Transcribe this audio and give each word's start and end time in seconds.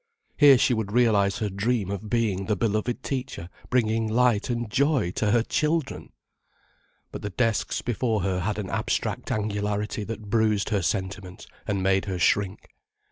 Here 0.35 0.57
she 0.57 0.73
would 0.73 0.91
realize 0.91 1.37
her 1.37 1.49
dream 1.51 1.91
of 1.91 2.09
being 2.09 2.47
the 2.47 2.55
beloved 2.55 3.03
teacher 3.03 3.49
bringing 3.69 4.07
light 4.07 4.49
and 4.49 4.67
joy 4.67 5.11
to 5.11 5.29
her 5.29 5.43
children! 5.43 6.11
But 7.11 7.21
the 7.21 7.29
desks 7.29 7.83
before 7.83 8.23
her 8.23 8.39
had 8.39 8.57
an 8.57 8.71
abstract 8.71 9.29
angularity 9.29 10.03
that 10.05 10.31
bruised 10.31 10.69
her 10.69 10.81
sentiment 10.81 11.45
and 11.67 11.83
made 11.83 12.05
her 12.05 12.17
shrink. 12.17 12.69